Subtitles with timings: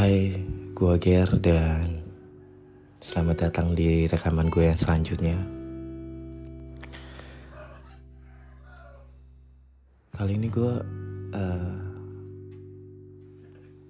[0.00, 0.32] Hai,
[0.72, 2.00] gue Ger dan
[3.04, 5.36] selamat datang di rekaman gue yang selanjutnya.
[10.16, 10.72] Kali ini gue,
[11.36, 11.76] uh,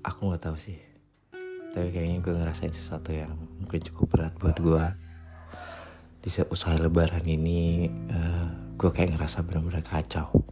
[0.02, 0.74] aku nggak tahu sih,
[1.78, 3.30] tapi kayaknya gue ngerasain sesuatu yang
[3.62, 4.84] mungkin cukup berat buat gue.
[6.26, 10.42] Di usaha lebaran ini, uh, gue kayak ngerasa benar-benar kacau,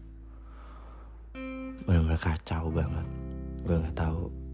[1.83, 3.07] benar-benar kacau banget.
[3.67, 4.48] Gue nggak tahu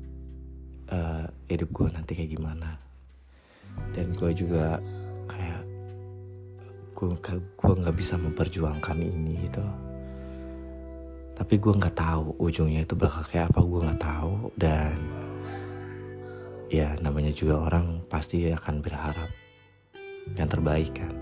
[0.90, 2.76] uh, hidup gue nanti kayak gimana.
[3.94, 4.78] Dan gue juga
[5.30, 5.62] kayak
[6.94, 7.08] gue
[7.58, 9.64] gue nggak bisa memperjuangkan ini gitu.
[11.34, 14.34] Tapi gue nggak tahu ujungnya itu bakal kayak apa gue nggak tahu.
[14.54, 14.96] Dan
[16.70, 19.30] ya namanya juga orang pasti akan berharap
[20.36, 21.12] yang terbaik kan.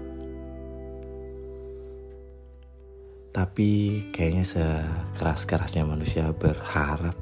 [3.33, 3.71] Tapi
[4.13, 7.17] kayaknya sekeras kerasnya manusia berharap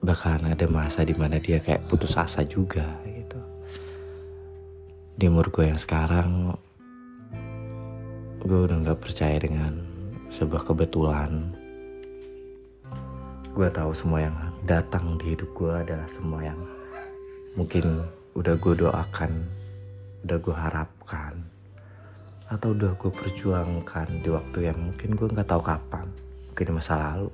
[0.00, 3.40] bakalan ada masa di mana dia kayak putus asa juga gitu.
[5.20, 6.56] Di umur gue yang sekarang
[8.40, 9.76] gue udah nggak percaya dengan
[10.32, 11.52] sebuah kebetulan.
[13.52, 16.60] Gue tahu semua yang datang di hidup gue adalah semua yang
[17.52, 18.00] mungkin
[18.32, 19.44] udah gue doakan
[20.24, 21.34] udah gue harapkan
[22.50, 26.06] atau udah gue perjuangkan di waktu yang mungkin gue nggak tahu kapan
[26.50, 27.28] mungkin di masa lalu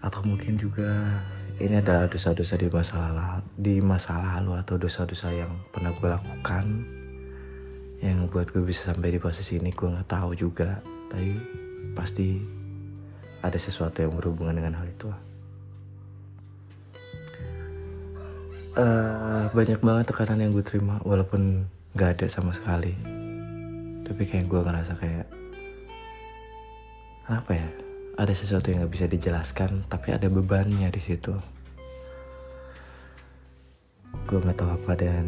[0.00, 1.20] atau mungkin juga
[1.60, 6.64] ini adalah dosa-dosa di masa lalu di masa lalu atau dosa-dosa yang pernah gue lakukan
[8.00, 10.80] yang buat gue bisa sampai di posisi ini gue nggak tahu juga.
[11.12, 11.36] Tapi
[11.92, 12.40] pasti
[13.44, 15.10] ada sesuatu yang berhubungan dengan hal itu
[18.76, 22.94] uh, banyak banget tekanan yang gue terima walaupun nggak ada sama sekali.
[24.06, 25.26] Tapi kayak gue ngerasa kayak
[27.30, 27.68] apa ya
[28.20, 31.32] ada sesuatu yang nggak bisa dijelaskan tapi ada bebannya di situ.
[34.28, 35.24] Gue nggak tahu apa dan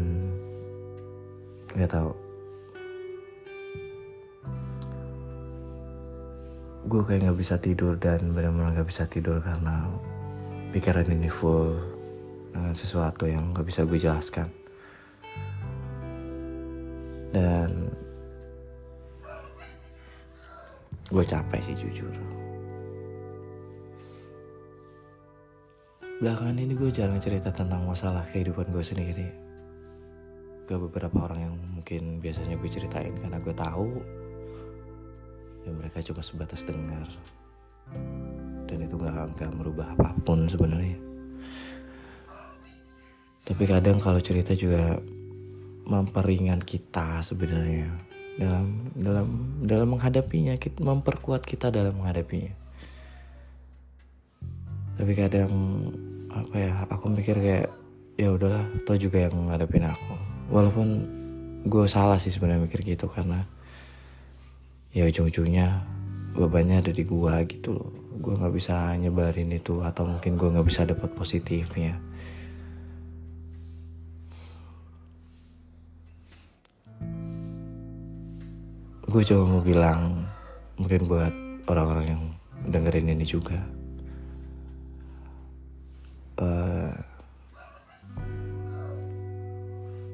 [1.73, 2.13] nggak tahu.
[6.85, 9.89] Gue kayak nggak bisa tidur dan benar-benar nggak bisa tidur karena
[10.69, 11.73] pikiran ini full
[12.53, 14.53] dengan sesuatu yang nggak bisa gue jelaskan.
[17.33, 17.89] Dan
[21.09, 22.42] gue capek sih jujur
[26.21, 29.29] Belakangan ini gue jarang cerita tentang masalah kehidupan gue sendiri.
[30.69, 33.89] Ke beberapa orang yang mungkin biasanya gue ceritain karena gue tahu
[35.65, 37.07] ya mereka cuma sebatas dengar
[38.67, 41.01] dan itu gak, gak merubah apa pun sebenarnya.
[43.43, 45.01] Tapi kadang kalau cerita juga
[45.89, 47.89] memperingan kita sebenarnya
[48.37, 49.27] dalam dalam
[49.65, 52.62] dalam menghadapinya kita memperkuat kita dalam menghadapinya
[55.03, 55.51] tapi kadang
[56.31, 57.67] apa ya aku mikir kayak
[58.15, 60.15] ya udahlah tau juga yang ngadepin aku.
[60.47, 60.87] Walaupun
[61.67, 63.43] gue salah sih sebenarnya mikir gitu karena
[64.95, 65.83] ya ujung-ujungnya
[66.39, 67.91] bebannya ada di gue gitu loh.
[68.15, 71.99] Gue nggak bisa nyebarin itu atau mungkin gue nggak bisa dapat positifnya.
[79.03, 80.23] Gue coba mau bilang
[80.79, 81.35] mungkin buat
[81.67, 82.23] orang-orang yang
[82.71, 83.82] dengerin ini juga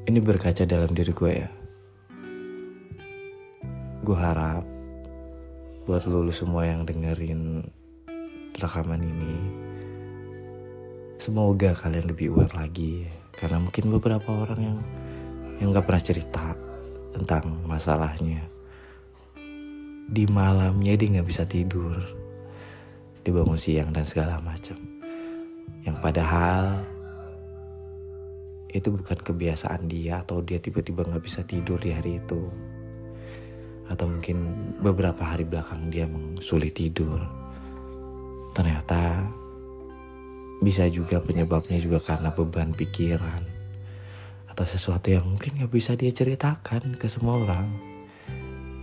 [0.10, 1.50] ini berkaca dalam diri gue ya.
[4.02, 4.66] Gue harap
[5.86, 7.62] buat lulu semua yang dengerin
[8.58, 9.34] rekaman ini
[11.20, 13.06] semoga kalian lebih aware lagi.
[13.36, 14.80] Karena mungkin beberapa orang yang
[15.62, 16.58] yang gak pernah cerita
[17.14, 18.48] tentang masalahnya.
[20.10, 22.02] Di malamnya dia nggak bisa tidur.
[23.22, 24.80] Dibangun siang dan segala macam.
[25.86, 26.82] Yang padahal
[28.70, 32.42] itu bukan kebiasaan dia atau dia tiba-tiba nggak bisa tidur di hari itu.
[33.90, 34.38] Atau mungkin
[34.78, 36.06] beberapa hari belakang dia
[36.38, 37.18] sulit tidur.
[38.54, 39.26] Ternyata
[40.62, 43.48] bisa juga penyebabnya juga karena beban pikiran
[44.52, 47.74] atau sesuatu yang mungkin nggak bisa dia ceritakan ke semua orang.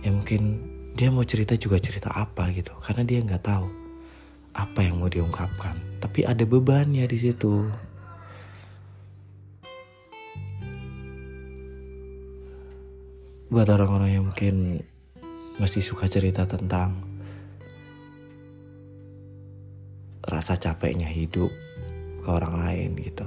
[0.03, 0.67] Ya mungkin
[0.97, 3.69] dia mau cerita juga cerita apa gitu karena dia nggak tahu
[4.57, 6.01] apa yang mau diungkapkan.
[6.01, 7.69] Tapi ada bebannya di situ.
[13.47, 14.83] Buat orang-orang yang mungkin
[15.57, 16.99] masih suka cerita tentang
[20.27, 21.47] rasa capeknya hidup
[22.23, 23.25] ke orang lain gitu.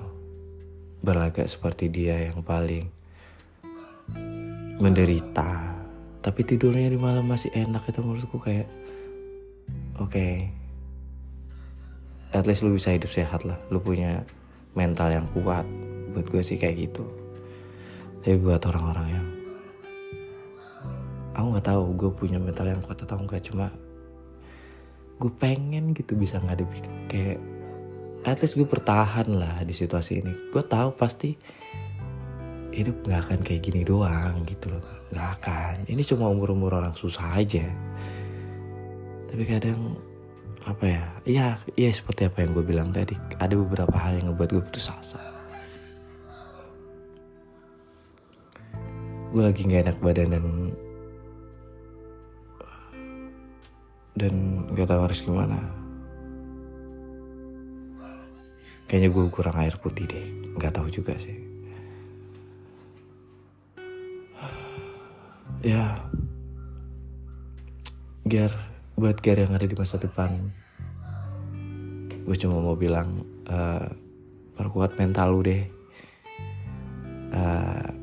[1.00, 2.92] Berlagak seperti dia yang paling
[4.76, 5.76] menderita.
[6.20, 8.68] Tapi tidurnya di malam masih enak itu menurutku kayak
[10.00, 10.52] oke okay,
[12.32, 14.22] at least lu bisa hidup sehat lah lu punya
[14.72, 15.66] mental yang kuat
[16.14, 17.04] buat gue sih kayak gitu
[18.24, 19.26] tapi buat orang-orang yang
[21.40, 23.72] aku nggak tahu gue punya mental yang kuat atau enggak cuma
[25.20, 27.40] gue pengen gitu bisa ngadepi kayak
[28.24, 30.32] at least gue bertahan lah di situasi ini.
[30.52, 31.32] Gue tahu pasti
[32.70, 35.74] hidup nggak akan kayak gini doang gitu loh nggak akan.
[35.88, 37.64] Ini cuma umur umur orang susah aja.
[39.30, 39.96] Tapi kadang
[40.68, 43.16] apa ya iya iya seperti apa yang gue bilang tadi.
[43.40, 45.20] Ada beberapa hal yang ngebuat gue putus asa.
[49.30, 50.44] Gue lagi nggak enak badan dan
[54.20, 55.56] dan gak tahu harus gimana.
[58.84, 60.26] Kayaknya gue kurang air putih deh.
[60.60, 61.38] Nggak tahu juga sih.
[65.64, 66.04] Ya.
[68.28, 68.52] Gar
[69.00, 70.52] buat Gar yang ada di masa depan
[72.30, 73.90] gue cuma mau bilang uh,
[74.54, 75.66] perkuat mental lu deh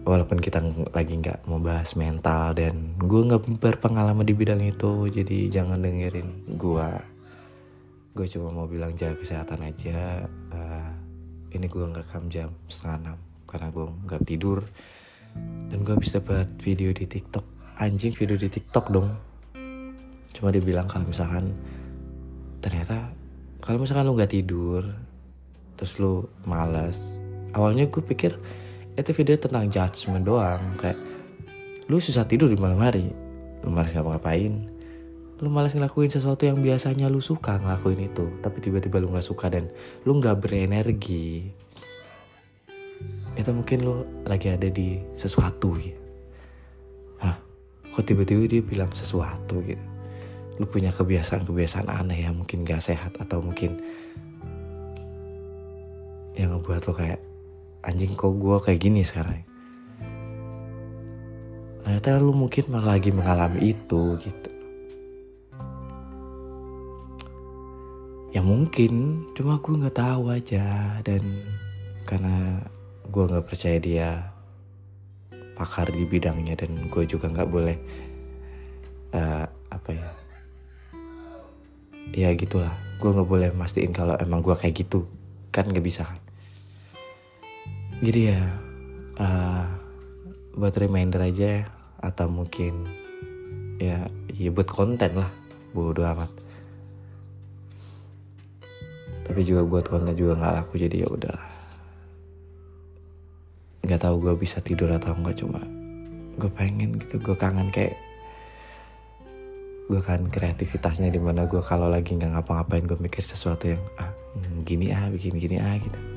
[0.07, 0.63] walaupun kita
[0.95, 6.55] lagi nggak mau bahas mental dan gue nggak berpengalaman di bidang itu jadi jangan dengerin
[6.55, 6.89] gue
[8.17, 10.25] gue cuma mau bilang jaga kesehatan aja.
[10.49, 10.89] Uh,
[11.53, 14.65] ini gue ngerekam jam setengah enam karena gue nggak tidur.
[15.69, 17.45] Dan gue habis dapat video di TikTok.
[17.77, 19.13] Anjing video di TikTok dong.
[20.33, 21.53] Cuma dia bilang kalau misalkan
[22.57, 23.13] ternyata
[23.61, 24.81] kalau misalkan lu nggak tidur
[25.77, 27.21] terus lu malas
[27.53, 28.33] awalnya gue pikir
[28.97, 30.97] itu video tentang judgement doang kayak
[31.85, 33.13] lu susah tidur di malam hari.
[33.61, 34.53] Lu malas ngapa-ngapain.
[35.37, 39.53] Lu malas ngelakuin sesuatu yang biasanya lu suka ngelakuin itu tapi tiba-tiba lu nggak suka
[39.53, 39.69] dan
[40.01, 41.53] lu nggak berenergi.
[43.37, 46.07] Itu mungkin lu lagi ada di sesuatu gitu
[47.21, 47.37] hah?
[47.93, 49.85] Kok tiba-tiba dia bilang sesuatu gitu?
[50.57, 53.77] Lu punya kebiasaan-kebiasaan aneh yang mungkin gak sehat atau mungkin
[56.33, 57.21] yang ngebuat lo kayak
[57.87, 59.47] anjing kok gue kayak gini sekarang
[61.87, 64.51] ternyata lu mungkin malah lagi mengalami itu gitu.
[68.35, 71.47] Ya mungkin cuma gue nggak tahu aja dan
[72.03, 72.59] karena
[73.07, 74.09] gue nggak percaya dia
[75.55, 77.79] pakar di bidangnya dan gue juga nggak boleh
[79.15, 80.11] uh, apa ya
[82.11, 82.75] ya gitulah.
[82.99, 85.07] Gue nggak boleh mastiin kalau emang gue kayak gitu.
[85.55, 86.26] Kan nggak bisa kan
[87.97, 88.41] jadi ya
[89.17, 89.65] uh,
[90.53, 91.63] buat reminder aja ya,
[92.01, 92.85] atau mungkin
[93.81, 95.29] ya ya buat konten lah
[95.73, 96.29] bodo amat.
[99.25, 101.49] Tapi juga buat konten juga nggak laku jadi ya udahlah.
[103.81, 105.61] Nggak tahu gue bisa tidur atau enggak cuma
[106.37, 107.97] gue pengen gitu gue kangen kayak
[109.89, 114.13] gue kan kreativitasnya di mana gue kalau lagi nggak ngapa-ngapain gue mikir sesuatu yang ah
[114.61, 116.16] gini ah bikin gini ah gitu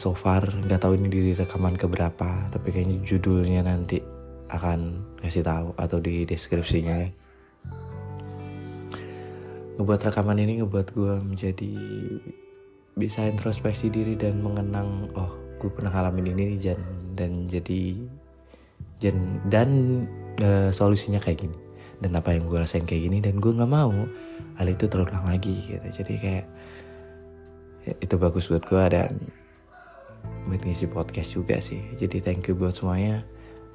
[0.00, 4.00] so far nggak tahu ini di rekaman keberapa tapi kayaknya judulnya nanti
[4.48, 6.96] akan ngasih tahu atau di deskripsinya.
[7.04, 7.12] Ya
[9.80, 11.72] ngebuat rekaman ini ngebuat gue menjadi
[13.00, 16.80] bisa introspeksi diri dan mengenang oh gue pernah ngalamin ini nih Jan.
[17.16, 17.96] Dan jadi
[19.00, 19.68] Jan dan
[20.44, 21.58] uh, solusinya kayak gini.
[21.96, 23.92] Dan apa yang gue rasain kayak gini dan gue nggak mau
[24.60, 25.88] hal itu terulang lagi gitu.
[25.88, 26.46] Jadi kayak
[27.88, 29.16] ya, itu bagus buat gue dan
[30.48, 31.80] buat ngisi podcast juga sih.
[31.94, 33.22] Jadi thank you buat semuanya.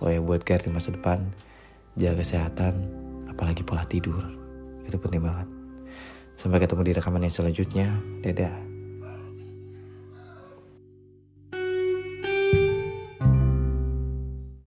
[0.03, 1.23] Oh ya buat Gar di masa depan
[1.95, 2.91] jaga kesehatan
[3.31, 4.21] apalagi pola tidur.
[4.83, 5.47] Itu penting banget.
[6.35, 7.95] Sampai ketemu di rekaman yang selanjutnya.
[8.19, 8.74] Dadah